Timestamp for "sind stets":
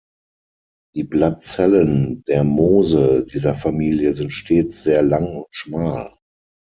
4.15-4.81